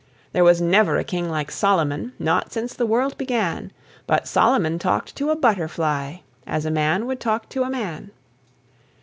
[0.33, 3.71] There was never a King like Solomon, Not since the world began;
[4.07, 6.15] But Solomon talked to a butterfly
[6.47, 8.09] As a man would talk to a man.